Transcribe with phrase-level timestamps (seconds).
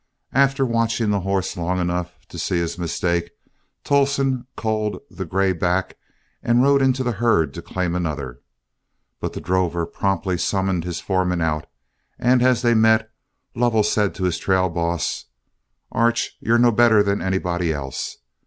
[0.33, 3.29] After watching the horse long enough to see his mistake,
[3.83, 5.95] Tolleston culled the gray back
[6.41, 8.41] and rode into the herd to claim another.
[9.19, 11.67] But the drover promptly summoned his foreman out,
[12.17, 13.11] and, as they met,
[13.53, 15.25] Lovell said to his trail boss,
[15.91, 18.17] "Arch, you're no better than anybody else.